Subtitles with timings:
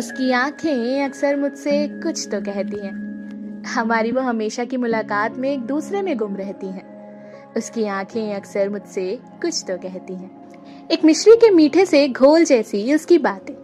[0.00, 5.60] उसकी आँखें अक्सर मुझसे कुछ तो कहती हैं। हमारी वो हमेशा की मुलाकात में एक
[5.60, 11.36] दूसरे में गुम रहती हैं। उसकी आँखें अक्सर मुझसे कुछ तो कहती हैं। एक मिश्री
[11.36, 13.54] के मीठे से घोल जैसी उसकी बातें।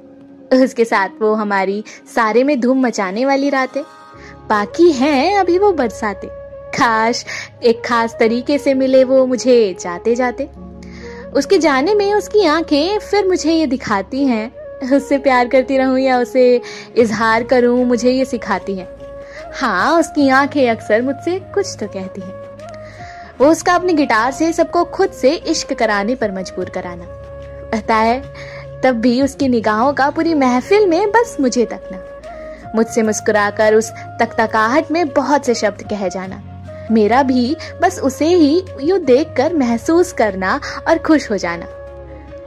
[0.64, 3.82] उसके साथ वो हमारी सारे में धूम मचाने वाली रातें।
[4.48, 6.29] बाकी हैं अभी वो बरसाते।
[6.79, 7.25] खास
[7.64, 10.50] एक खास तरीके से मिले वो मुझे जाते जाते
[11.30, 14.50] उसके जाने में उसकी आँखें फिर मुझे ये दिखाती हैं
[14.82, 16.61] उससे प्यार करती रहूँ या उसे
[16.96, 18.96] इजहार करूँ, मुझे ये सिखाती है।
[19.55, 22.34] हाँ उसकी आँखें अक्सर मुझसे कुछ तो कहती हैं।
[23.41, 27.04] वो उसका अपने गिटार से सबको खुद से इश्क कराने पर मजबूर कराना।
[27.70, 28.23] कहता है,
[28.82, 31.98] तब भी उसकी निगाहों का पूरी महफिल में बस मुझे तकना।
[32.74, 36.43] मुझसे मुस्कुराकर उस तकतकाहट में बहुत से शब्द कह जाना।
[36.90, 41.66] मेरा भी बस उसे ही यूँ देखकर महसूस करना और खुश हो जाना।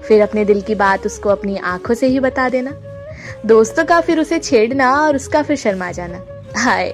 [0.09, 2.73] फिर अपने दिल की बात उसको अपनी आँखों से ही बता देना।
[3.45, 6.26] दोस्तों का फिर उसे छेड़ना और उसका फिर शर्मा जाना।
[6.58, 6.94] हाय,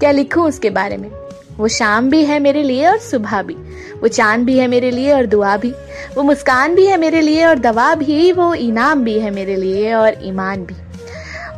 [0.00, 1.10] क्या लिखूं उसके बारे में?
[1.56, 3.54] वो शाम भी है मेरे लिए और सुबह भी।
[4.00, 5.70] वो चाँद भी है मेरे लिए और दुआ भी।
[6.14, 9.94] वो मुस्कान भी है मेरे लिए और दवा भी। वो इनाम भी है मेरे लिए
[9.94, 10.74] और ईमान भी।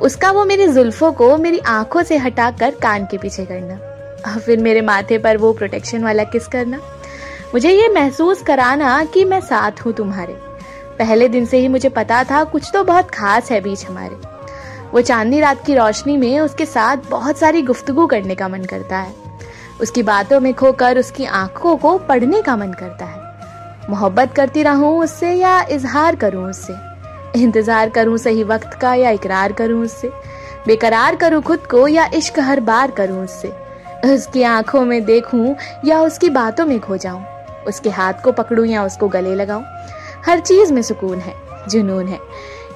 [0.00, 3.74] उसका वो मेरी जुल्फों को मेरी आँखों से हटाकर कान के पीछे करना।
[4.32, 6.80] और फिर मेरे माथे पर वो प्रोटेक्शन वाला किस करना?
[7.54, 10.49] मुझे ये महसूस कराना कि मैं साथ हूँ तुम्हारे।
[11.00, 14.16] पहले दिन से ही मुझे पता था कुछ तो बहुत खास है बीच हमारे।
[14.92, 18.96] वो चांदनी रात की रोशनी में उसके साथ बहुत सारी गुफ्तगु करने का मन करता
[18.96, 19.14] है।
[19.80, 25.02] उसकी बातों में खोकर उसकी आँखों को पढ़ने का मन करता है। मोहब्बत करती रहूँ
[25.02, 26.74] उससे या इजहार करूँ उससे?
[27.42, 30.10] इंतज़ार करूँ सही वक्त का या इकरार करूँ उससे?
[30.66, 33.52] बेकरार करूँ खुद को या इश्क हर बार करूँ उससे?
[34.04, 37.24] उसकी आँखों में देखूँ या उसकी बातों में खो जाऊँ?
[37.68, 39.64] उसके हाथ को पकड़ूं या उसको गले लगाऊँ?
[40.26, 41.34] हर चीज़ में सुकून है,
[41.68, 42.18] जुनून है।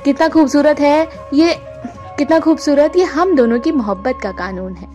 [0.04, 1.54] कितना खूबसूरत है ये,
[2.18, 4.88] कितना खूबसूरत ये हम दोनों की मोहब्बत का कानून है।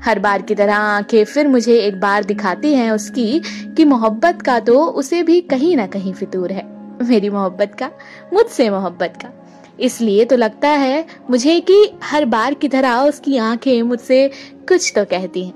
[0.00, 3.40] हर बार की तरह आँखें फिर मुझे एक बार दिखाती हैं उसकी
[3.76, 6.64] कि मोहब्बत का तो उसे भी कहीं ना कहीं फितूर है,
[7.02, 7.90] मेरी मोहब्बत का,
[8.32, 9.32] मुझसे मोहब्बत का।
[9.80, 14.28] इसलिए तो लगता है मुझे कि हर बार की तरह उसकी आँखें मुझसे
[14.68, 15.54] कुछ तो कहती हैं।